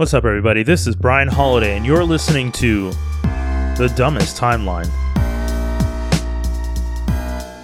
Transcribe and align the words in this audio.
What's 0.00 0.14
up, 0.14 0.24
everybody? 0.24 0.62
This 0.62 0.86
is 0.86 0.96
Brian 0.96 1.28
Holidae, 1.28 1.76
and 1.76 1.84
you're 1.84 2.04
listening 2.04 2.52
to 2.52 2.90
The 3.76 3.92
Dumbest 3.94 4.34
Timeline. 4.34 4.88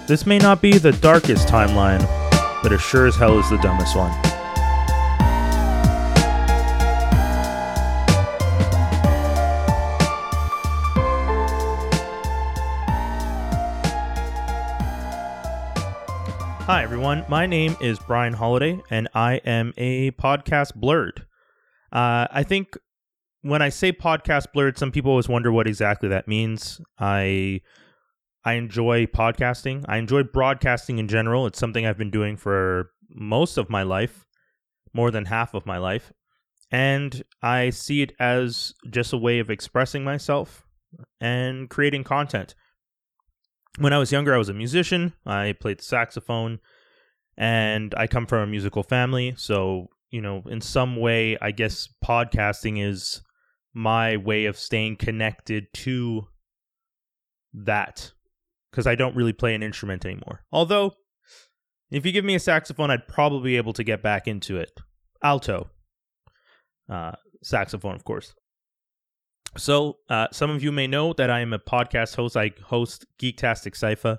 This 0.07 0.27
may 0.27 0.37
not 0.37 0.61
be 0.61 0.77
the 0.77 0.93
darkest 0.93 1.49
timeline, 1.49 2.03
but 2.63 2.73
it 2.73 2.79
sure 2.79 3.07
as 3.07 3.17
hell 3.17 3.39
is 3.39 3.49
the 3.49 3.57
dumbest 3.63 3.97
one. 3.97 4.11
Hi, 16.67 16.83
everyone. 16.83 17.25
My 17.31 17.47
name 17.47 17.79
is 17.81 17.99
Brian 17.99 18.35
Holidae, 18.35 18.83
and 18.91 19.09
I 19.15 19.37
am 19.47 19.73
a 19.79 20.11
podcast 20.11 20.75
blurred. 20.75 21.25
Uh, 21.93 22.27
I 22.31 22.43
think 22.43 22.77
when 23.43 23.63
I 23.63 23.69
say 23.69 23.93
podcast 23.93 24.53
blurred, 24.53 24.79
some 24.79 24.93
people 24.93 25.11
always 25.11 25.29
wonder 25.29 25.53
what 25.53 25.67
exactly 25.67 26.09
that 26.09 26.29
means. 26.29 26.81
I 26.99 27.61
I 28.45 28.55
enjoy 28.55 29.07
podcasting. 29.07 29.85
I 29.89 29.99
enjoy 29.99 30.23
broadcasting 30.23 30.99
in 30.99 31.09
general. 31.09 31.47
It's 31.47 31.59
something 31.59 31.87
I've 31.87 31.99
been 31.99 32.11
doing 32.11 32.37
for 32.37 32.91
most 33.09 33.57
of 33.57 33.71
my 33.71 33.83
life, 33.83 34.25
more 34.93 35.11
than 35.11 35.25
half 35.25 35.55
of 35.55 35.67
my 35.67 35.79
life. 35.79 36.13
And 36.71 37.23
I 37.43 37.71
see 37.71 38.03
it 38.03 38.13
as 38.19 38.75
just 38.91 39.13
a 39.13 39.17
way 39.17 39.39
of 39.39 39.51
expressing 39.51 40.05
myself 40.05 40.65
and 41.21 41.71
creating 41.71 42.05
content 42.05 42.55
when 43.79 43.93
I 43.93 43.99
was 43.99 44.13
younger, 44.13 44.35
I 44.35 44.39
was 44.39 44.49
a 44.49 44.55
musician. 44.55 45.13
I 45.25 45.55
played 45.59 45.79
the 45.79 45.85
saxophone, 45.85 46.61
and 47.37 47.95
I 47.97 48.07
come 48.07 48.27
from 48.27 48.41
a 48.41 48.47
musical 48.47 48.83
family. 48.83 49.35
So, 49.37 49.89
you 50.11 50.21
know, 50.21 50.43
in 50.47 50.61
some 50.61 50.97
way, 50.97 51.37
I 51.41 51.51
guess 51.51 51.89
podcasting 52.05 52.83
is 52.83 53.23
my 53.75 54.17
way 54.17 54.47
of 54.47 54.59
staying 54.59 54.97
connected 54.97 55.67
to 55.75 56.29
that 57.53 58.13
because 58.71 58.87
I 58.87 58.95
don't 58.95 59.17
really 59.17 59.33
play 59.33 59.55
an 59.55 59.63
instrument 59.63 60.05
anymore. 60.05 60.45
Although, 60.53 60.93
if 61.91 62.05
you 62.05 62.13
give 62.13 62.25
me 62.25 62.35
a 62.35 62.41
saxophone, 62.41 62.91
I'd 62.91 63.09
probably 63.09 63.53
be 63.53 63.57
able 63.57 63.73
to 63.75 63.85
get 63.85 64.03
back 64.03 64.27
into 64.27 64.57
it. 64.57 64.71
Alto, 65.23 65.71
uh, 66.89 67.13
saxophone, 67.43 67.95
of 67.95 68.05
course. 68.05 68.35
So, 69.57 69.99
uh, 70.11 70.27
some 70.33 70.51
of 70.51 70.63
you 70.63 70.73
may 70.73 70.87
know 70.87 71.13
that 71.15 71.31
I 71.31 71.41
am 71.41 71.53
a 71.53 71.59
podcast 71.59 72.17
host. 72.17 72.37
I 72.37 72.53
host 72.65 73.07
Geektastic 73.21 73.77
Cypher. 73.77 74.19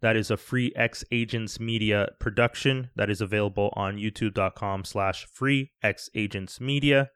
That 0.00 0.16
is 0.16 0.30
a 0.30 0.36
free 0.36 0.72
X 0.76 1.04
Agents 1.10 1.58
Media 1.58 2.08
production 2.20 2.90
that 2.94 3.10
is 3.10 3.20
available 3.20 3.72
on 3.74 3.96
youtube.com 3.96 4.84
slash 4.84 5.26
free 5.26 5.72
X 5.82 6.08
Agents 6.14 6.60
Media. 6.60 7.10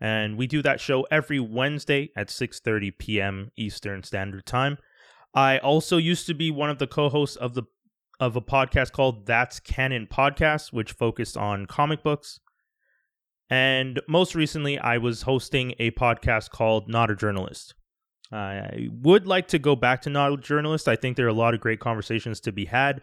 And 0.00 0.36
we 0.36 0.46
do 0.46 0.62
that 0.62 0.80
show 0.80 1.06
every 1.10 1.38
Wednesday 1.40 2.10
at 2.16 2.28
6.30 2.28 2.98
p.m. 2.98 3.50
Eastern 3.56 4.02
Standard 4.02 4.46
Time. 4.46 4.78
I 5.34 5.58
also 5.58 5.96
used 5.96 6.26
to 6.26 6.34
be 6.34 6.50
one 6.50 6.70
of 6.70 6.78
the 6.78 6.86
co-hosts 6.86 7.36
of 7.36 7.54
the 7.54 7.64
of 8.20 8.36
a 8.36 8.40
podcast 8.40 8.92
called 8.92 9.26
That's 9.26 9.58
Canon 9.58 10.06
Podcast, 10.06 10.72
which 10.72 10.92
focused 10.92 11.36
on 11.36 11.66
comic 11.66 12.02
books. 12.02 12.38
And 13.50 14.00
most 14.08 14.34
recently, 14.34 14.78
I 14.78 14.98
was 14.98 15.22
hosting 15.22 15.74
a 15.78 15.90
podcast 15.90 16.50
called 16.50 16.88
Not 16.88 17.10
a 17.10 17.16
Journalist. 17.16 17.74
I 18.34 18.88
would 18.90 19.26
like 19.26 19.48
to 19.48 19.58
go 19.58 19.76
back 19.76 20.02
to 20.02 20.10
Not 20.10 20.32
a 20.32 20.36
Journalist. 20.36 20.88
I 20.88 20.96
think 20.96 21.16
there 21.16 21.26
are 21.26 21.30
a 21.30 21.34
lot 21.34 21.54
of 21.54 21.60
great 21.60 21.80
conversations 21.80 22.40
to 22.40 22.52
be 22.52 22.64
had. 22.64 23.00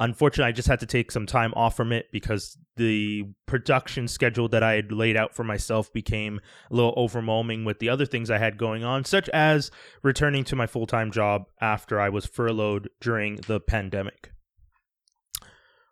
Unfortunately, 0.00 0.48
I 0.48 0.52
just 0.52 0.68
had 0.68 0.80
to 0.80 0.86
take 0.86 1.10
some 1.10 1.26
time 1.26 1.52
off 1.56 1.76
from 1.76 1.90
it 1.90 2.06
because 2.12 2.56
the 2.76 3.24
production 3.46 4.06
schedule 4.06 4.48
that 4.50 4.62
I 4.62 4.74
had 4.74 4.92
laid 4.92 5.16
out 5.16 5.34
for 5.34 5.42
myself 5.42 5.92
became 5.92 6.40
a 6.70 6.74
little 6.74 6.94
overwhelming 6.96 7.64
with 7.64 7.80
the 7.80 7.88
other 7.88 8.06
things 8.06 8.30
I 8.30 8.38
had 8.38 8.58
going 8.58 8.84
on, 8.84 9.04
such 9.04 9.28
as 9.30 9.72
returning 10.02 10.44
to 10.44 10.56
my 10.56 10.66
full 10.66 10.86
time 10.86 11.10
job 11.10 11.46
after 11.60 11.98
I 11.98 12.10
was 12.10 12.26
furloughed 12.26 12.90
during 13.00 13.36
the 13.48 13.58
pandemic. 13.58 14.30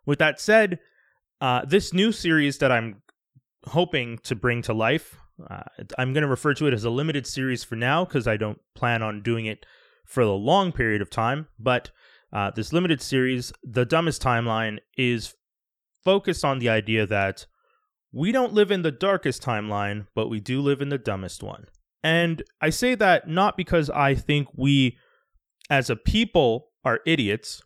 With 0.05 0.19
that 0.19 0.39
said, 0.39 0.79
uh, 1.41 1.65
this 1.65 1.93
new 1.93 2.13
series 2.13 2.59
that 2.59 2.71
I'm 2.71 3.01
hoping 3.65 4.19
to 4.19 4.35
bring 4.35 4.61
to 4.63 4.73
life. 4.73 5.17
Uh, 5.49 5.63
I'm 5.97 6.13
going 6.13 6.23
to 6.23 6.27
refer 6.27 6.53
to 6.55 6.67
it 6.67 6.73
as 6.73 6.83
a 6.83 6.89
limited 6.89 7.27
series 7.27 7.63
for 7.63 7.75
now 7.75 8.05
because 8.05 8.27
I 8.27 8.37
don't 8.37 8.59
plan 8.75 9.03
on 9.03 9.21
doing 9.21 9.45
it 9.45 9.65
for 10.05 10.21
a 10.21 10.31
long 10.31 10.71
period 10.71 11.01
of 11.01 11.09
time. 11.09 11.47
But 11.59 11.91
uh, 12.33 12.51
this 12.51 12.73
limited 12.73 13.01
series, 13.01 13.53
The 13.63 13.85
Dumbest 13.85 14.21
Timeline, 14.21 14.79
is 14.97 15.35
focused 16.03 16.43
on 16.43 16.59
the 16.59 16.69
idea 16.69 17.05
that 17.05 17.45
we 18.11 18.31
don't 18.31 18.53
live 18.53 18.71
in 18.71 18.81
the 18.81 18.91
darkest 18.91 19.43
timeline, 19.43 20.07
but 20.15 20.29
we 20.29 20.39
do 20.39 20.61
live 20.61 20.81
in 20.81 20.89
the 20.89 20.97
dumbest 20.97 21.43
one. 21.43 21.65
And 22.03 22.41
I 22.61 22.69
say 22.69 22.95
that 22.95 23.27
not 23.27 23.57
because 23.57 23.89
I 23.89 24.15
think 24.15 24.47
we, 24.55 24.97
as 25.69 25.89
a 25.89 25.95
people, 25.95 26.69
are 26.85 27.01
idiots. 27.05 27.61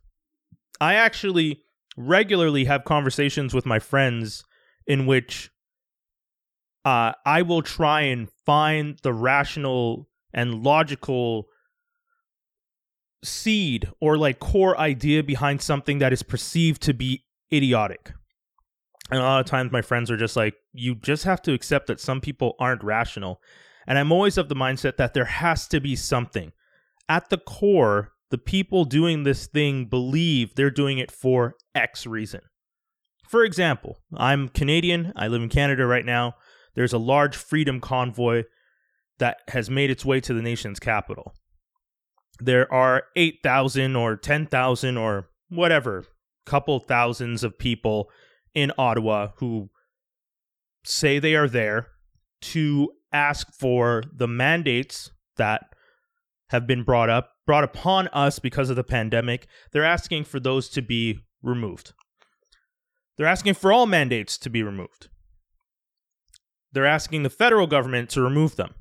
I 0.80 0.96
actually 0.96 1.62
regularly 1.96 2.66
have 2.66 2.84
conversations 2.84 3.54
with 3.54 3.68
my 3.68 3.78
friends 3.78 4.44
in 4.88 5.06
which 5.06 5.51
uh, 6.84 7.14
I 7.26 7.42
will 7.44 7.62
try 7.62 8.02
and 8.02 8.30
find 8.46 8.98
the 9.04 9.14
rational 9.14 10.08
and 10.34 10.64
logical 10.64 11.48
seed 13.24 13.88
or 14.00 14.18
like 14.18 14.40
core 14.40 14.78
idea 14.80 15.24
behind 15.24 15.62
something 15.62 16.00
that 16.00 16.14
is 16.14 16.24
perceived 16.24 16.82
to 16.84 16.94
be 16.94 17.26
idiotic. 17.54 18.14
And 19.12 19.20
a 19.20 19.24
lot 19.24 19.42
of 19.42 19.46
times 19.46 19.72
my 19.72 19.82
friends 19.82 20.10
are 20.10 20.18
just 20.18 20.36
like, 20.36 20.56
you 20.74 20.96
just 20.96 21.26
have 21.26 21.42
to 21.44 21.54
accept 21.54 21.88
that 21.88 22.00
some 22.00 22.22
people 22.22 22.56
aren't 22.60 22.84
rational. 22.84 23.42
And 23.86 24.00
I'm 24.00 24.12
always 24.12 24.38
of 24.38 24.50
the 24.50 24.56
mindset 24.56 24.98
that 24.98 25.14
there 25.14 25.26
has 25.26 25.68
to 25.68 25.80
be 25.80 25.96
something. 25.96 26.54
At 27.10 27.30
the 27.30 27.38
core, 27.38 28.14
the 28.30 28.38
people 28.38 28.86
doing 28.86 29.24
this 29.24 29.48
thing 29.48 29.86
believe 29.86 30.56
they're 30.56 30.72
doing 30.72 30.98
it 30.98 31.12
for 31.12 31.56
X 31.76 32.08
reason. 32.08 32.42
For 33.28 33.44
example, 33.44 33.98
I'm 34.16 34.48
Canadian. 34.50 35.12
I 35.16 35.28
live 35.28 35.42
in 35.42 35.50
Canada 35.50 35.86
right 35.86 36.06
now 36.06 36.36
there's 36.76 36.94
a 36.94 36.98
large 36.98 37.36
freedom 37.36 37.80
convoy 37.80 38.44
that 39.20 39.42
has 39.50 39.70
made 39.70 39.92
its 39.92 40.06
way 40.06 40.20
to 40.20 40.34
the 40.34 40.42
nation's 40.42 40.80
capital. 40.80 41.34
There 42.40 42.72
are 42.74 43.04
8,000 43.16 43.96
or 43.96 44.16
10,000 44.16 44.98
or 44.98 45.30
whatever, 45.50 46.06
couple 46.46 46.80
thousands 46.80 47.44
of 47.44 47.60
people 47.60 48.10
in 48.56 48.72
Ottawa 48.78 49.30
who 49.38 49.70
say 50.84 51.20
they 51.20 51.36
are 51.36 51.48
there 51.48 51.88
to 52.42 52.92
ask 53.14 53.54
for 53.54 54.04
the 54.12 54.28
mandates 54.28 55.12
that 55.38 55.76
have 56.50 56.66
been 56.66 56.84
brought 56.84 57.10
up 57.10 57.30
brought 57.46 57.64
upon 57.64 58.08
us 58.10 58.40
because 58.40 58.70
of 58.70 58.76
the 58.76 58.84
pandemic. 58.84 59.48
They're 59.72 59.84
asking 59.84 60.24
for 60.24 60.40
those 60.40 60.70
to 60.70 60.82
be 60.82 61.20
removed. 61.42 61.94
They're 63.18 63.28
asking 63.28 63.56
for 63.56 63.72
all 63.74 63.86
mandates 63.86 64.38
to 64.40 64.50
be 64.50 64.64
removed 64.64 65.10
they're 66.72 66.86
asking 66.86 67.24
the 67.24 67.30
federal 67.30 67.68
government 67.68 68.10
to 68.12 68.22
remove 68.22 68.56
them. 68.56 68.74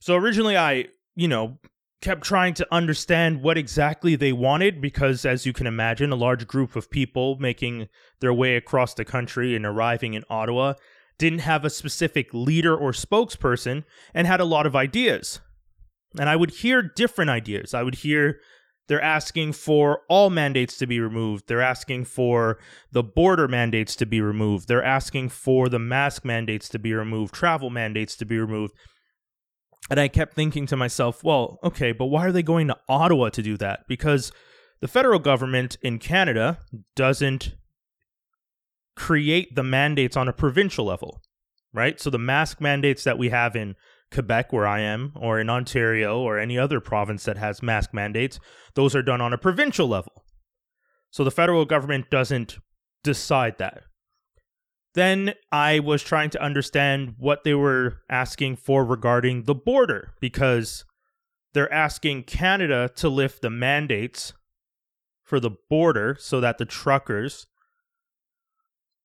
So 0.00 0.14
originally, 0.14 0.56
I, 0.56 0.86
you 1.14 1.28
know, 1.28 1.58
kept 2.00 2.22
trying 2.22 2.54
to 2.54 2.66
understand 2.70 3.42
what 3.42 3.58
exactly 3.58 4.16
they 4.16 4.32
wanted 4.32 4.80
because, 4.80 5.24
as 5.24 5.46
you 5.46 5.52
can 5.52 5.66
imagine, 5.66 6.12
a 6.12 6.16
large 6.16 6.46
group 6.46 6.76
of 6.76 6.90
people 6.90 7.36
making 7.40 7.88
their 8.20 8.32
way 8.32 8.56
across 8.56 8.94
the 8.94 9.04
country 9.04 9.56
and 9.56 9.64
arriving 9.64 10.14
in 10.14 10.24
Ottawa 10.28 10.74
didn't 11.18 11.40
have 11.40 11.64
a 11.64 11.70
specific 11.70 12.32
leader 12.32 12.76
or 12.76 12.92
spokesperson 12.92 13.84
and 14.12 14.26
had 14.26 14.40
a 14.40 14.44
lot 14.44 14.66
of 14.66 14.76
ideas. 14.76 15.40
And 16.18 16.28
I 16.28 16.36
would 16.36 16.50
hear 16.50 16.82
different 16.82 17.30
ideas. 17.30 17.74
I 17.74 17.82
would 17.82 17.96
hear 17.96 18.40
they're 18.88 19.02
asking 19.02 19.52
for 19.52 20.02
all 20.08 20.30
mandates 20.30 20.78
to 20.78 20.86
be 20.86 21.00
removed. 21.00 21.48
They're 21.48 21.60
asking 21.62 22.04
for 22.04 22.58
the 22.92 23.02
border 23.02 23.48
mandates 23.48 23.96
to 23.96 24.06
be 24.06 24.20
removed. 24.20 24.68
They're 24.68 24.84
asking 24.84 25.30
for 25.30 25.68
the 25.68 25.78
mask 25.78 26.24
mandates 26.24 26.68
to 26.70 26.78
be 26.78 26.92
removed, 26.94 27.34
travel 27.34 27.70
mandates 27.70 28.16
to 28.16 28.24
be 28.24 28.38
removed. 28.38 28.74
And 29.90 30.00
I 30.00 30.08
kept 30.08 30.34
thinking 30.34 30.66
to 30.66 30.76
myself, 30.76 31.22
well, 31.22 31.58
okay, 31.62 31.92
but 31.92 32.06
why 32.06 32.26
are 32.26 32.32
they 32.32 32.42
going 32.42 32.68
to 32.68 32.78
Ottawa 32.88 33.28
to 33.30 33.42
do 33.42 33.56
that? 33.58 33.80
Because 33.88 34.32
the 34.80 34.88
federal 34.88 35.18
government 35.18 35.78
in 35.82 35.98
Canada 35.98 36.58
doesn't 36.94 37.54
create 38.96 39.54
the 39.54 39.62
mandates 39.62 40.16
on 40.16 40.28
a 40.28 40.32
provincial 40.32 40.86
level, 40.86 41.22
right? 41.72 42.00
So 42.00 42.10
the 42.10 42.18
mask 42.18 42.60
mandates 42.60 43.04
that 43.04 43.18
we 43.18 43.28
have 43.28 43.54
in 43.54 43.76
Quebec, 44.12 44.52
where 44.52 44.66
I 44.66 44.80
am, 44.80 45.12
or 45.16 45.40
in 45.40 45.50
Ontario, 45.50 46.20
or 46.20 46.38
any 46.38 46.58
other 46.58 46.80
province 46.80 47.24
that 47.24 47.36
has 47.36 47.62
mask 47.62 47.92
mandates, 47.92 48.38
those 48.74 48.94
are 48.94 49.02
done 49.02 49.20
on 49.20 49.32
a 49.32 49.38
provincial 49.38 49.88
level. 49.88 50.24
So 51.10 51.24
the 51.24 51.30
federal 51.30 51.64
government 51.64 52.10
doesn't 52.10 52.58
decide 53.02 53.58
that. 53.58 53.82
Then 54.94 55.34
I 55.52 55.80
was 55.80 56.02
trying 56.02 56.30
to 56.30 56.42
understand 56.42 57.16
what 57.18 57.44
they 57.44 57.54
were 57.54 58.02
asking 58.08 58.56
for 58.56 58.84
regarding 58.84 59.44
the 59.44 59.54
border, 59.54 60.14
because 60.20 60.84
they're 61.52 61.72
asking 61.72 62.24
Canada 62.24 62.90
to 62.96 63.08
lift 63.08 63.42
the 63.42 63.50
mandates 63.50 64.32
for 65.22 65.40
the 65.40 65.50
border 65.68 66.16
so 66.18 66.40
that 66.40 66.58
the 66.58 66.64
truckers 66.64 67.46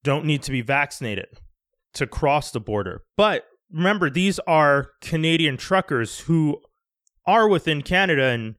don't 0.03 0.25
need 0.25 0.43
to 0.43 0.51
be 0.51 0.61
vaccinated. 0.61 1.39
to 1.93 2.07
cross 2.07 2.51
the 2.51 2.59
border. 2.59 3.03
But 3.17 3.45
remember, 3.71 4.09
these 4.09 4.39
are 4.39 4.91
Canadian 5.01 5.57
truckers 5.57 6.21
who 6.21 6.61
are 7.25 7.47
within 7.47 7.81
Canada 7.81 8.25
and 8.25 8.55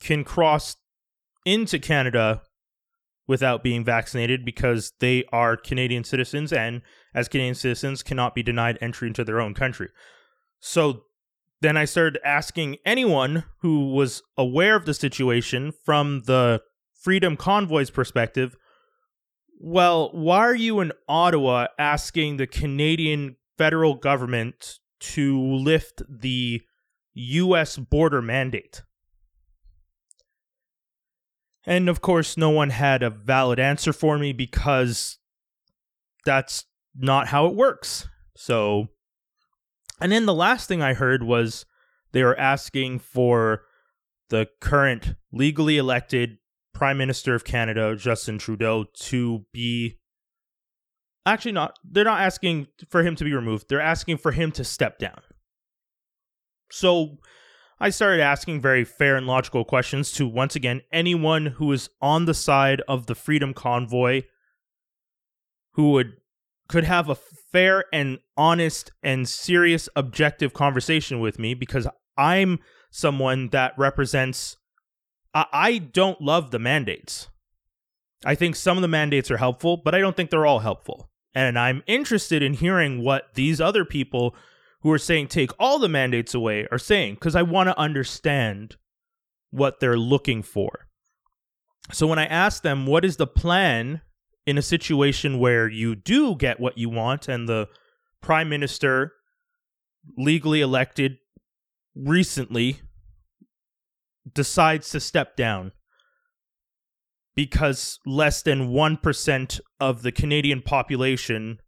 can 0.00 0.24
cross 0.24 0.76
into 1.44 1.78
Canada 1.78 2.42
without 3.26 3.62
being 3.62 3.84
vaccinated 3.84 4.44
because 4.44 4.92
they 5.00 5.24
are 5.32 5.56
Canadian 5.56 6.04
citizens 6.04 6.52
and 6.52 6.82
as 7.14 7.28
Canadian 7.28 7.54
citizens 7.54 8.02
cannot 8.02 8.34
be 8.34 8.42
denied 8.42 8.78
entry 8.80 9.08
into 9.08 9.24
their 9.24 9.40
own 9.40 9.54
country. 9.54 9.88
So 10.60 11.04
then 11.60 11.76
I 11.76 11.84
started 11.84 12.20
asking 12.24 12.76
anyone 12.84 13.44
who 13.60 13.92
was 13.92 14.22
aware 14.36 14.76
of 14.76 14.86
the 14.86 14.94
situation 14.94 15.72
from 15.84 16.22
the 16.26 16.62
Freedom 16.94 17.36
Convoy's 17.36 17.90
perspective, 17.90 18.56
well, 19.58 20.10
why 20.12 20.38
are 20.38 20.54
you 20.54 20.80
in 20.80 20.92
Ottawa 21.08 21.66
asking 21.78 22.36
the 22.36 22.46
Canadian 22.46 23.36
federal 23.56 23.94
government 23.94 24.78
to 25.00 25.40
lift 25.40 26.02
the 26.08 26.62
US 27.14 27.76
border 27.76 28.20
mandate? 28.20 28.82
And 31.64 31.88
of 31.88 32.00
course, 32.00 32.36
no 32.36 32.50
one 32.50 32.70
had 32.70 33.02
a 33.02 33.10
valid 33.10 33.58
answer 33.58 33.92
for 33.92 34.18
me 34.18 34.32
because 34.32 35.18
that's 36.24 36.64
not 36.94 37.28
how 37.28 37.46
it 37.46 37.54
works. 37.54 38.08
So, 38.36 38.88
and 40.00 40.12
then 40.12 40.26
the 40.26 40.34
last 40.34 40.68
thing 40.68 40.82
I 40.82 40.94
heard 40.94 41.22
was 41.22 41.64
they 42.12 42.22
were 42.22 42.38
asking 42.38 43.00
for 43.00 43.62
the 44.28 44.48
current 44.60 45.14
legally 45.32 45.76
elected 45.76 46.38
Prime 46.76 46.98
Minister 46.98 47.34
of 47.34 47.42
Canada, 47.42 47.96
Justin 47.96 48.36
Trudeau, 48.36 48.84
to 48.94 49.46
be 49.50 49.96
actually 51.24 51.52
not, 51.52 51.78
they're 51.82 52.04
not 52.04 52.20
asking 52.20 52.66
for 52.90 53.02
him 53.02 53.16
to 53.16 53.24
be 53.24 53.32
removed, 53.32 53.66
they're 53.70 53.80
asking 53.80 54.18
for 54.18 54.32
him 54.32 54.52
to 54.52 54.62
step 54.62 54.98
down. 54.98 55.20
So, 56.70 57.16
I 57.80 57.88
started 57.88 58.20
asking 58.20 58.60
very 58.60 58.84
fair 58.84 59.16
and 59.16 59.26
logical 59.26 59.64
questions 59.64 60.12
to 60.12 60.28
once 60.28 60.54
again 60.54 60.82
anyone 60.92 61.46
who 61.46 61.72
is 61.72 61.88
on 62.02 62.26
the 62.26 62.34
side 62.34 62.82
of 62.86 63.06
the 63.06 63.14
Freedom 63.14 63.54
Convoy 63.54 64.22
who 65.72 65.92
would 65.92 66.12
could 66.68 66.84
have 66.84 67.08
a 67.08 67.14
fair 67.14 67.84
and 67.90 68.18
honest 68.36 68.92
and 69.02 69.26
serious 69.26 69.88
objective 69.96 70.52
conversation 70.52 71.20
with 71.20 71.38
me 71.38 71.54
because 71.54 71.86
I'm 72.18 72.58
someone 72.90 73.48
that 73.50 73.72
represents 73.78 74.56
I, 75.36 75.46
I 75.52 75.78
don't 75.78 76.20
love 76.22 76.50
the 76.50 76.58
mandates. 76.58 77.28
I 78.24 78.34
think 78.34 78.56
some 78.56 78.78
of 78.78 78.82
the 78.82 78.88
mandates 78.88 79.30
are 79.30 79.36
helpful, 79.36 79.76
but 79.76 79.94
I 79.94 79.98
don't 79.98 80.16
think 80.16 80.30
they're 80.30 80.46
all 80.46 80.60
helpful. 80.60 81.10
And 81.34 81.58
I'm 81.58 81.82
interested 81.86 82.42
in 82.42 82.54
hearing 82.54 83.04
what 83.04 83.34
these 83.34 83.60
other 83.60 83.84
people 83.84 84.34
who 84.80 84.90
are 84.90 84.98
saying 84.98 85.28
take 85.28 85.50
all 85.58 85.78
the 85.78 85.90
mandates 85.90 86.34
away 86.34 86.66
are 86.72 86.78
saying 86.78 87.14
because 87.14 87.36
I 87.36 87.42
want 87.42 87.68
to 87.68 87.78
understand 87.78 88.76
what 89.50 89.78
they're 89.78 89.98
looking 89.98 90.42
for. 90.42 90.86
So 91.92 92.06
when 92.06 92.18
I 92.18 92.24
ask 92.26 92.62
them 92.62 92.86
what 92.86 93.04
is 93.04 93.18
the 93.18 93.26
plan 93.26 94.00
in 94.46 94.56
a 94.56 94.62
situation 94.62 95.38
where 95.38 95.68
you 95.68 95.94
do 95.94 96.34
get 96.34 96.58
what 96.58 96.78
you 96.78 96.88
want 96.88 97.28
and 97.28 97.46
the 97.46 97.68
prime 98.22 98.48
minister 98.48 99.12
legally 100.16 100.62
elected 100.62 101.18
recently 101.94 102.80
decides 104.34 104.90
to 104.90 105.00
step 105.00 105.36
down 105.36 105.72
because 107.34 108.00
less 108.06 108.42
than 108.42 108.70
1% 108.70 109.60
of 109.78 110.02
the 110.02 110.12
Canadian 110.12 110.62
population 110.62 111.58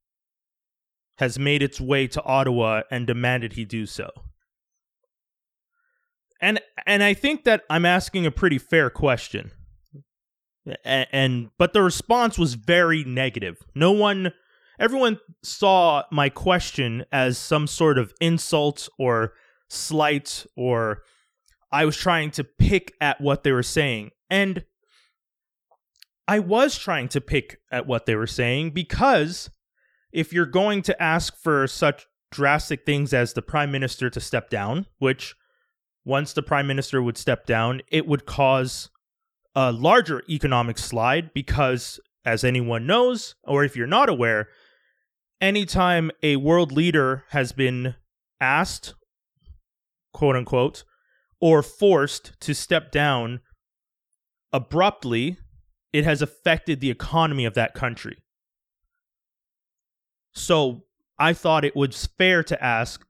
has 1.19 1.39
made 1.39 1.63
its 1.63 1.81
way 1.81 2.07
to 2.07 2.23
Ottawa 2.23 2.83
and 2.91 3.07
demanded 3.07 3.53
he 3.53 3.65
do 3.65 3.87
so. 3.87 4.11
And 6.41 6.61
and 6.87 7.03
I 7.03 7.15
think 7.15 7.45
that 7.45 7.65
I'm 7.69 7.85
asking 7.85 8.25
a 8.25 8.31
pretty 8.31 8.59
fair 8.59 8.91
question. 8.91 9.51
And, 10.85 11.07
and 11.11 11.51
but 11.59 11.73
the 11.73 11.83
response 11.83 12.39
was 12.39 12.55
very 12.55 13.03
negative. 13.03 13.57
No 13.75 13.91
one 13.91 14.33
everyone 14.79 15.19
saw 15.43 16.05
my 16.13 16.29
question 16.29 17.05
as 17.11 17.37
some 17.37 17.67
sort 17.67 17.99
of 17.99 18.13
insult 18.21 18.89
or 18.99 19.33
slight 19.69 20.47
or 20.57 21.03
I 21.71 21.85
was 21.85 21.97
trying 21.97 22.31
to 22.33 22.45
pick 22.45 22.95
at 23.01 23.21
what 23.21 23.43
they 23.45 23.53
were 23.53 23.63
saying. 23.63 24.11
And 24.31 24.65
I 26.27 26.39
was 26.39 26.79
trying 26.79 27.09
to 27.09 27.21
pick 27.21 27.61
at 27.71 27.87
what 27.87 28.07
they 28.07 28.15
were 28.15 28.27
saying 28.27 28.71
because 28.71 29.51
if 30.13 30.33
you're 30.33 30.47
going 30.47 30.83
to 30.83 31.03
ask 31.03 31.37
for 31.37 31.67
such 31.67 32.07
drastic 32.31 32.85
things 32.85 33.15
as 33.15 33.33
the 33.33 33.43
prime 33.43 33.71
minister 33.71 34.11
to 34.11 34.21
step 34.21 34.51
down, 34.51 34.87
which 34.99 35.35
once 36.05 36.33
the 36.33 36.43
prime 36.43 36.67
minister 36.67 37.03
would 37.03 37.19
step 37.19 37.47
down, 37.47 37.83
it 37.91 38.07
would 38.07 38.27
cause 38.27 38.91
a 39.55 39.73
larger 39.73 40.23
economic 40.29 40.79
slide 40.79 41.33
because, 41.35 42.01
as 42.25 42.45
anyone 42.45 42.87
knows, 42.87 43.35
or 43.45 43.65
if 43.65 43.77
you're 43.77 43.87
not 43.87 44.09
aware, 44.09 44.49
anytime 45.41 46.11
a 46.23 46.37
world 46.37 46.73
leader 46.73 47.25
has 47.31 47.53
been 47.53 47.95
asked, 48.41 48.95
quote 50.13 50.37
unquote, 50.37 50.85
or 51.41 51.63
forced 51.63 52.33
to 52.41 52.55
step 52.55 52.91
down 52.91 53.41
abruptly, 54.53 55.39
it 55.93 56.05
has 56.05 56.23
affected 56.23 56.81
the 56.81 56.91
economy 56.91 57.45
of 57.45 57.55
that 57.55 57.75
country. 57.75 58.19
So 60.33 60.85
I 61.19 61.33
thought 61.33 61.65
it 61.65 61.77
was 61.77 62.07
fair 62.19 62.43
to 62.45 62.63
ask 62.65 63.05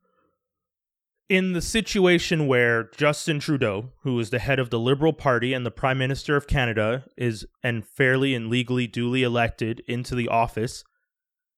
in 1.28 1.52
the 1.52 1.60
situation 1.60 2.46
where 2.46 2.90
Justin 2.96 3.38
Trudeau, 3.38 3.92
who 4.02 4.18
is 4.18 4.30
the 4.30 4.38
head 4.38 4.58
of 4.58 4.70
the 4.70 4.78
Liberal 4.78 5.12
Party 5.12 5.52
and 5.52 5.66
the 5.66 5.70
Prime 5.70 5.98
Minister 5.98 6.36
of 6.36 6.46
Canada, 6.46 7.04
is 7.18 7.46
and 7.62 7.86
fairly 7.86 8.34
and 8.34 8.48
legally 8.48 8.86
duly 8.86 9.22
elected 9.22 9.82
into 9.86 10.14
the 10.14 10.28
office, 10.28 10.84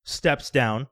steps 0.04 0.50
down 0.50 0.88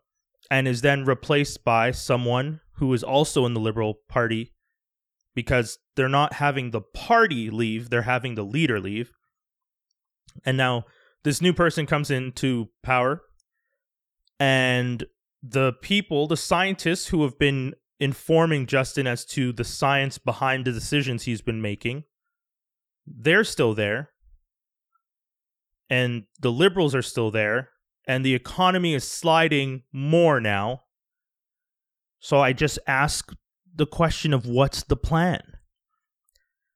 and 0.50 0.68
is 0.68 0.80
then 0.80 1.04
replaced 1.04 1.64
by 1.64 1.90
someone 1.90 2.60
who 2.74 2.92
is 2.94 3.02
also 3.02 3.44
in 3.44 3.54
the 3.54 3.60
Liberal 3.60 3.94
Party 4.08 4.52
because 5.38 5.78
they're 5.94 6.08
not 6.08 6.32
having 6.32 6.72
the 6.72 6.80
party 6.80 7.48
leave, 7.48 7.90
they're 7.90 8.02
having 8.02 8.34
the 8.34 8.42
leader 8.42 8.80
leave. 8.80 9.12
And 10.44 10.56
now 10.56 10.82
this 11.22 11.40
new 11.40 11.52
person 11.52 11.86
comes 11.86 12.10
into 12.10 12.70
power 12.82 13.22
and 14.40 15.04
the 15.40 15.74
people, 15.80 16.26
the 16.26 16.36
scientists 16.36 17.06
who 17.06 17.22
have 17.22 17.38
been 17.38 17.74
informing 18.00 18.66
Justin 18.66 19.06
as 19.06 19.24
to 19.26 19.52
the 19.52 19.62
science 19.62 20.18
behind 20.18 20.64
the 20.64 20.72
decisions 20.72 21.22
he's 21.22 21.40
been 21.40 21.62
making, 21.62 22.02
they're 23.06 23.44
still 23.44 23.74
there. 23.74 24.10
And 25.88 26.24
the 26.40 26.50
liberals 26.50 26.96
are 26.96 27.02
still 27.02 27.30
there. 27.30 27.68
And 28.08 28.24
the 28.24 28.34
economy 28.34 28.92
is 28.92 29.08
sliding 29.08 29.84
more 29.92 30.40
now. 30.40 30.82
So 32.18 32.40
I 32.40 32.52
just 32.52 32.80
ask 32.88 33.32
the 33.78 33.86
question 33.86 34.34
of 34.34 34.44
what's 34.44 34.82
the 34.82 34.96
plan? 34.96 35.40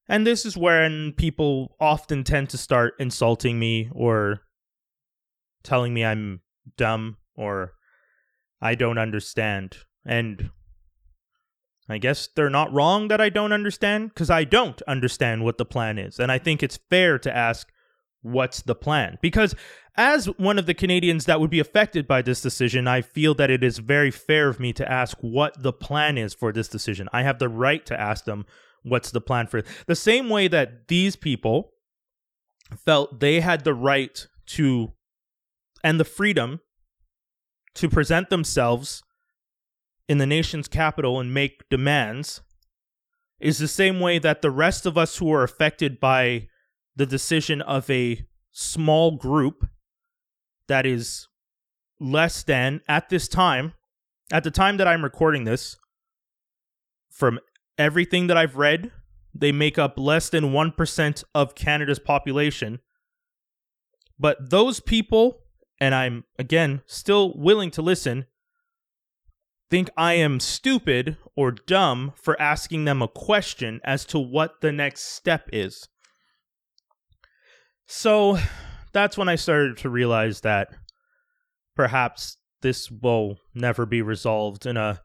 And 0.08 0.26
this 0.26 0.46
is 0.46 0.56
when 0.56 1.12
people 1.12 1.76
often 1.80 2.24
tend 2.24 2.48
to 2.50 2.58
start 2.58 2.94
insulting 2.98 3.58
me 3.58 3.90
or 3.92 4.42
telling 5.62 5.92
me 5.92 6.04
I'm 6.04 6.40
dumb 6.76 7.18
or 7.34 7.72
I 8.60 8.74
don't 8.74 8.98
understand. 8.98 9.78
And 10.04 10.50
I 11.88 11.98
guess 11.98 12.28
they're 12.34 12.50
not 12.50 12.72
wrong 12.72 13.08
that 13.08 13.20
I 13.20 13.28
don't 13.28 13.52
understand 13.52 14.10
because 14.10 14.30
I 14.30 14.44
don't 14.44 14.80
understand 14.82 15.44
what 15.44 15.58
the 15.58 15.64
plan 15.64 15.98
is. 15.98 16.18
And 16.18 16.32
I 16.32 16.38
think 16.38 16.62
it's 16.62 16.78
fair 16.88 17.18
to 17.18 17.36
ask, 17.36 17.68
what's 18.22 18.62
the 18.62 18.74
plan? 18.74 19.18
Because 19.20 19.54
as 19.96 20.26
one 20.38 20.58
of 20.58 20.66
the 20.66 20.74
Canadians 20.74 21.26
that 21.26 21.40
would 21.40 21.50
be 21.50 21.60
affected 21.60 22.08
by 22.08 22.22
this 22.22 22.40
decision, 22.40 22.88
I 22.88 23.02
feel 23.02 23.34
that 23.34 23.50
it 23.50 23.62
is 23.62 23.78
very 23.78 24.10
fair 24.10 24.48
of 24.48 24.58
me 24.58 24.72
to 24.74 24.90
ask 24.90 25.18
what 25.20 25.62
the 25.62 25.72
plan 25.72 26.16
is 26.16 26.32
for 26.32 26.52
this 26.52 26.68
decision. 26.68 27.08
I 27.12 27.22
have 27.22 27.38
the 27.38 27.48
right 27.48 27.84
to 27.86 28.00
ask 28.00 28.24
them 28.24 28.46
what's 28.82 29.10
the 29.10 29.20
plan 29.20 29.46
for 29.46 29.58
it. 29.58 29.66
The 29.86 29.94
same 29.94 30.28
way 30.30 30.48
that 30.48 30.88
these 30.88 31.16
people 31.16 31.72
felt 32.84 33.20
they 33.20 33.40
had 33.40 33.64
the 33.64 33.74
right 33.74 34.26
to 34.46 34.92
and 35.84 36.00
the 36.00 36.04
freedom 36.04 36.60
to 37.74 37.88
present 37.88 38.30
themselves 38.30 39.02
in 40.08 40.18
the 40.18 40.26
nation's 40.26 40.68
capital 40.68 41.20
and 41.20 41.34
make 41.34 41.68
demands 41.68 42.40
is 43.40 43.58
the 43.58 43.68
same 43.68 43.98
way 43.98 44.18
that 44.18 44.42
the 44.42 44.50
rest 44.50 44.86
of 44.86 44.96
us 44.96 45.16
who 45.16 45.32
are 45.32 45.42
affected 45.42 45.98
by 45.98 46.46
the 46.96 47.06
decision 47.06 47.60
of 47.62 47.88
a 47.90 48.26
small 48.50 49.16
group 49.16 49.68
that 50.68 50.86
is 50.86 51.28
less 52.00 52.42
than 52.42 52.80
at 52.88 53.08
this 53.08 53.28
time 53.28 53.74
at 54.32 54.44
the 54.44 54.50
time 54.50 54.76
that 54.76 54.88
I'm 54.88 55.04
recording 55.04 55.44
this 55.44 55.76
from 57.10 57.38
everything 57.78 58.26
that 58.26 58.36
I've 58.36 58.56
read 58.56 58.90
they 59.34 59.52
make 59.52 59.78
up 59.78 59.98
less 59.98 60.28
than 60.28 60.52
1% 60.52 61.24
of 61.34 61.54
Canada's 61.54 61.98
population 61.98 62.80
but 64.18 64.50
those 64.50 64.80
people 64.80 65.42
and 65.82 65.96
I'm, 65.96 66.22
again, 66.38 66.82
still 66.86 67.36
willing 67.36 67.72
to 67.72 67.82
listen, 67.82 68.26
think 69.68 69.90
I 69.96 70.12
am 70.12 70.38
stupid 70.38 71.16
or 71.34 71.50
dumb 71.50 72.12
for 72.14 72.40
asking 72.40 72.84
them 72.84 73.02
a 73.02 73.08
question 73.08 73.80
as 73.82 74.04
to 74.04 74.20
what 74.20 74.60
the 74.60 74.70
next 74.70 75.00
step 75.00 75.48
is. 75.52 75.88
So 77.94 78.38
that's 78.94 79.18
when 79.18 79.28
I 79.28 79.36
started 79.36 79.76
to 79.78 79.90
realize 79.90 80.40
that 80.40 80.70
perhaps 81.76 82.38
this 82.62 82.90
will 82.90 83.36
never 83.54 83.84
be 83.84 84.00
resolved 84.00 84.64
in 84.64 84.78
a 84.78 85.02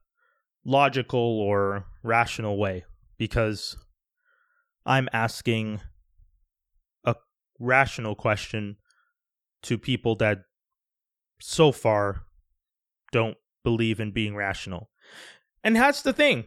logical 0.63 1.19
or 1.19 1.85
rational 2.01 2.57
way 2.57 2.85
because 3.17 3.75
I'm 4.85 5.09
asking 5.11 5.81
a 7.03 7.15
rational 7.59 8.15
question 8.15 8.77
to 9.63 9.77
people 9.77 10.15
that 10.15 10.43
so 11.41 11.73
far 11.73 12.21
don't 13.11 13.35
believe 13.65 13.99
in 13.99 14.13
being 14.13 14.33
rational. 14.33 14.89
And 15.61 15.75
that's 15.75 16.03
the 16.03 16.13
thing. 16.13 16.45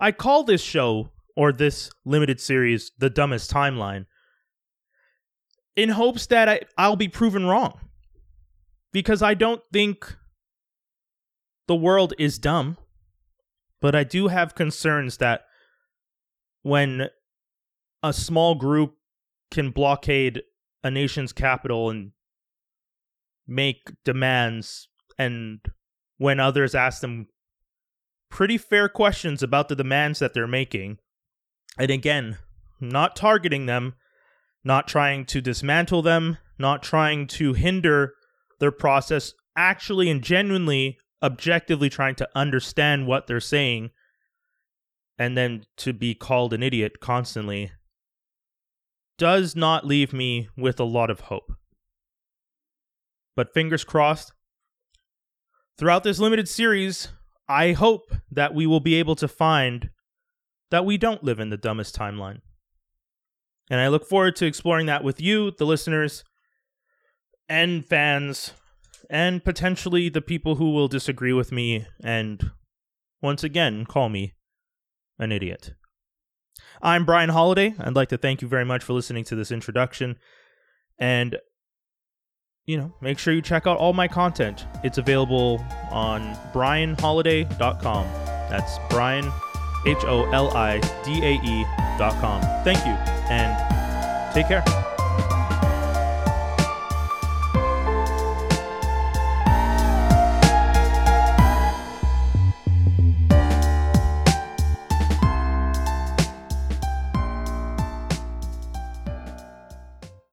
I 0.00 0.10
call 0.10 0.42
this 0.42 0.60
show 0.60 1.10
or 1.36 1.52
this 1.52 1.88
limited 2.04 2.40
series 2.40 2.90
the 2.98 3.08
dumbest 3.08 3.48
timeline 3.52 4.06
in 5.76 5.90
hopes 5.90 6.26
that 6.26 6.48
I, 6.48 6.60
I'll 6.76 6.96
be 6.96 7.08
proven 7.08 7.46
wrong. 7.46 7.78
Because 8.92 9.22
I 9.22 9.34
don't 9.34 9.62
think 9.72 10.16
the 11.68 11.76
world 11.76 12.14
is 12.18 12.38
dumb, 12.38 12.78
but 13.80 13.94
I 13.94 14.04
do 14.04 14.28
have 14.28 14.54
concerns 14.54 15.18
that 15.18 15.42
when 16.62 17.08
a 18.02 18.12
small 18.12 18.54
group 18.54 18.94
can 19.50 19.70
blockade 19.70 20.42
a 20.82 20.90
nation's 20.90 21.32
capital 21.32 21.90
and 21.90 22.12
make 23.46 23.90
demands 24.04 24.88
and 25.18 25.60
when 26.18 26.40
others 26.40 26.74
ask 26.74 27.00
them 27.00 27.26
pretty 28.30 28.58
fair 28.58 28.88
questions 28.88 29.42
about 29.42 29.68
the 29.68 29.76
demands 29.76 30.18
that 30.18 30.34
they're 30.34 30.46
making. 30.46 30.98
And 31.78 31.90
again, 31.90 32.38
not 32.80 33.16
targeting 33.16 33.66
them, 33.66 33.94
not 34.66 34.88
trying 34.88 35.24
to 35.24 35.40
dismantle 35.40 36.02
them, 36.02 36.38
not 36.58 36.82
trying 36.82 37.28
to 37.28 37.52
hinder 37.52 38.14
their 38.58 38.72
process, 38.72 39.32
actually 39.56 40.10
and 40.10 40.22
genuinely, 40.22 40.98
objectively 41.22 41.88
trying 41.88 42.16
to 42.16 42.28
understand 42.34 43.06
what 43.06 43.28
they're 43.28 43.38
saying, 43.38 43.90
and 45.16 45.38
then 45.38 45.64
to 45.76 45.92
be 45.92 46.14
called 46.14 46.52
an 46.52 46.64
idiot 46.64 46.98
constantly, 47.00 47.70
does 49.16 49.54
not 49.54 49.86
leave 49.86 50.12
me 50.12 50.48
with 50.56 50.80
a 50.80 50.84
lot 50.84 51.10
of 51.10 51.20
hope. 51.20 51.52
But 53.36 53.54
fingers 53.54 53.84
crossed, 53.84 54.32
Throughout 55.78 56.04
this 56.04 56.18
limited 56.18 56.48
series, 56.48 57.08
I 57.48 57.72
hope 57.72 58.10
that 58.30 58.54
we 58.54 58.66
will 58.66 58.80
be 58.80 58.94
able 58.94 59.14
to 59.16 59.28
find 59.28 59.90
that 60.70 60.86
we 60.86 60.96
don't 60.96 61.22
live 61.22 61.38
in 61.38 61.50
the 61.50 61.58
dumbest 61.58 61.94
timeline. 61.94 62.40
And 63.70 63.80
I 63.80 63.88
look 63.88 64.06
forward 64.06 64.36
to 64.36 64.46
exploring 64.46 64.86
that 64.86 65.02
with 65.02 65.20
you, 65.20 65.50
the 65.50 65.64
listeners, 65.64 66.24
and 67.48 67.84
fans, 67.84 68.52
and 69.10 69.44
potentially 69.44 70.08
the 70.08 70.20
people 70.20 70.56
who 70.56 70.72
will 70.72 70.88
disagree 70.88 71.32
with 71.32 71.52
me 71.52 71.86
and 72.02 72.50
once 73.22 73.42
again 73.42 73.84
call 73.84 74.08
me 74.08 74.34
an 75.18 75.32
idiot. 75.32 75.74
I'm 76.82 77.04
Brian 77.04 77.30
Holidae. 77.30 77.74
I'd 77.80 77.96
like 77.96 78.08
to 78.10 78.18
thank 78.18 78.42
you 78.42 78.48
very 78.48 78.64
much 78.64 78.84
for 78.84 78.92
listening 78.92 79.24
to 79.24 79.36
this 79.36 79.50
introduction. 79.50 80.16
And 80.98 81.36
you 82.66 82.76
know, 82.76 82.92
make 83.00 83.18
sure 83.18 83.32
you 83.32 83.42
check 83.42 83.66
out 83.66 83.78
all 83.78 83.92
my 83.92 84.08
content. 84.08 84.66
It's 84.82 84.98
available 84.98 85.64
on 85.90 86.34
brianholidae.com. 86.52 88.06
That's 88.50 88.78
Brian, 88.90 89.32
H 89.86 89.98
O 90.02 90.28
L 90.32 90.56
I 90.56 90.80
D 91.04 91.24
A 91.24 91.34
E.com. 91.34 92.42
Thank 92.64 92.84
you 92.84 93.15
and 93.30 94.34
take 94.34 94.48
care. 94.48 94.85